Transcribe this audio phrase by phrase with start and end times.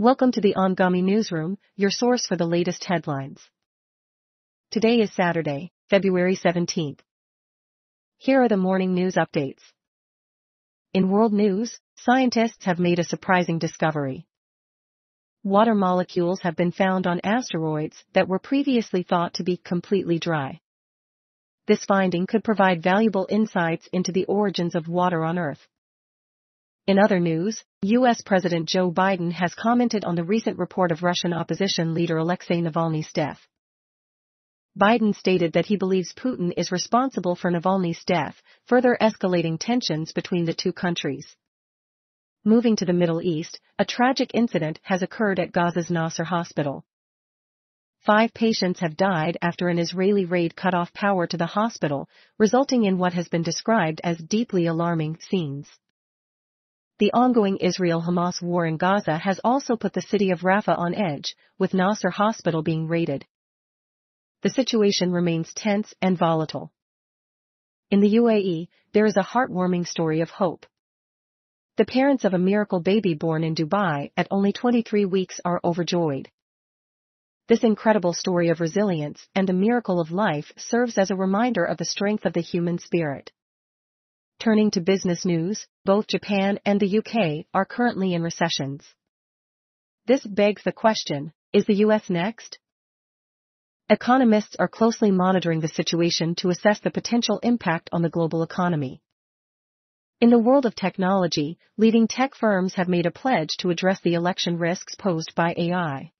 [0.00, 3.38] Welcome to the Anghami Newsroom, your source for the latest headlines.
[4.70, 7.00] Today is Saturday, February 17th.
[8.16, 9.60] Here are the morning news updates.
[10.94, 14.26] In world news, scientists have made a surprising discovery.
[15.44, 20.60] Water molecules have been found on asteroids that were previously thought to be completely dry.
[21.66, 25.68] This finding could provide valuable insights into the origins of water on Earth.
[26.90, 28.20] In other news, U.S.
[28.20, 33.12] President Joe Biden has commented on the recent report of Russian opposition leader Alexei Navalny's
[33.12, 33.46] death.
[34.76, 40.46] Biden stated that he believes Putin is responsible for Navalny's death, further escalating tensions between
[40.46, 41.36] the two countries.
[42.44, 46.84] Moving to the Middle East, a tragic incident has occurred at Gaza's Nasser hospital.
[48.00, 52.82] Five patients have died after an Israeli raid cut off power to the hospital, resulting
[52.82, 55.70] in what has been described as deeply alarming scenes.
[57.00, 61.34] The ongoing Israel-Hamas war in Gaza has also put the city of Rafah on edge,
[61.58, 63.24] with Nasser Hospital being raided.
[64.42, 66.74] The situation remains tense and volatile.
[67.90, 70.66] In the UAE, there is a heartwarming story of hope.
[71.78, 76.28] The parents of a miracle baby born in Dubai at only 23 weeks are overjoyed.
[77.48, 81.78] This incredible story of resilience and the miracle of life serves as a reminder of
[81.78, 83.32] the strength of the human spirit.
[84.40, 88.94] Turning to business news, both Japan and the UK are currently in recessions.
[90.06, 92.58] This begs the question, is the US next?
[93.90, 99.02] Economists are closely monitoring the situation to assess the potential impact on the global economy.
[100.22, 104.14] In the world of technology, leading tech firms have made a pledge to address the
[104.14, 106.12] election risks posed by AI.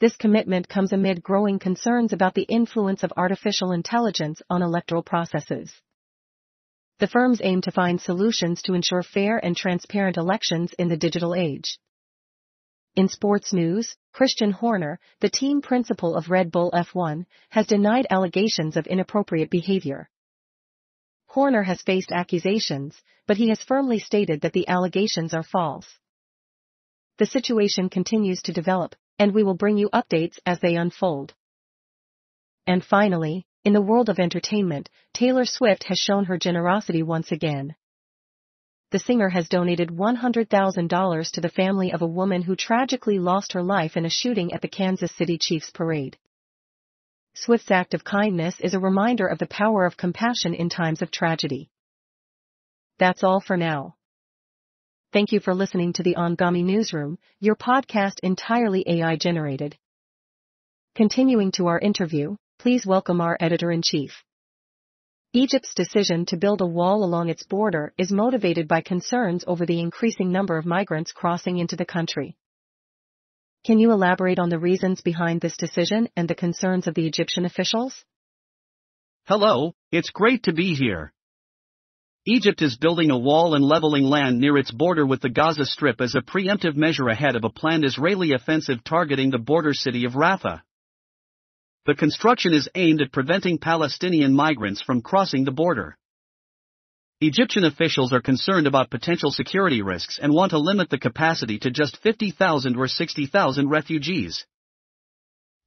[0.00, 5.72] This commitment comes amid growing concerns about the influence of artificial intelligence on electoral processes
[6.98, 11.34] the firms aim to find solutions to ensure fair and transparent elections in the digital
[11.34, 11.78] age.
[12.94, 18.76] In sports news, Christian Horner, the team principal of Red Bull F1, has denied allegations
[18.76, 20.10] of inappropriate behavior.
[21.26, 25.98] Horner has faced accusations, but he has firmly stated that the allegations are false.
[27.16, 31.32] The situation continues to develop, and we will bring you updates as they unfold.
[32.66, 37.76] And finally, in the world of entertainment, Taylor Swift has shown her generosity once again.
[38.90, 43.62] The singer has donated $100,000 to the family of a woman who tragically lost her
[43.62, 46.18] life in a shooting at the Kansas City Chiefs parade.
[47.34, 51.10] Swift's act of kindness is a reminder of the power of compassion in times of
[51.10, 51.70] tragedy.
[52.98, 53.96] That's all for now.
[55.12, 59.78] Thank you for listening to the Anghami Newsroom, your podcast entirely AI generated.
[60.94, 64.12] Continuing to our interview, please welcome our editor-in-chief.
[65.32, 69.80] Egypt's decision to build a wall along its border is motivated by concerns over the
[69.80, 72.36] increasing number of migrants crossing into the country.
[73.66, 77.46] Can you elaborate on the reasons behind this decision and the concerns of the Egyptian
[77.46, 78.04] officials?
[79.26, 81.12] Hello, it's great to be here.
[82.26, 86.00] Egypt is building a wall and leveling land near its border with the Gaza Strip
[86.00, 90.12] as a preemptive measure ahead of a planned Israeli offensive targeting the border city of
[90.12, 90.60] Rafah.
[91.84, 95.98] The construction is aimed at preventing Palestinian migrants from crossing the border.
[97.20, 101.70] Egyptian officials are concerned about potential security risks and want to limit the capacity to
[101.70, 104.44] just 50,000 or 60,000 refugees.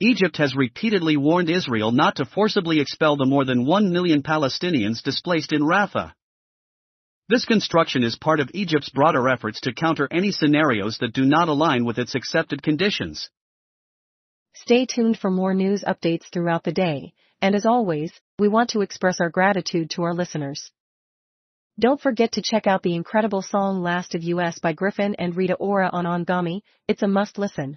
[0.00, 5.02] Egypt has repeatedly warned Israel not to forcibly expel the more than 1 million Palestinians
[5.02, 6.12] displaced in Rafah.
[7.28, 11.48] This construction is part of Egypt's broader efforts to counter any scenarios that do not
[11.48, 13.30] align with its accepted conditions.
[14.66, 18.80] Stay tuned for more news updates throughout the day, and as always, we want to
[18.80, 20.70] express our gratitude to our listeners.
[21.78, 25.52] Don't forget to check out the incredible song Last of US by Gryffin and Rita
[25.56, 27.76] Ora on Anghami, it's a must listen.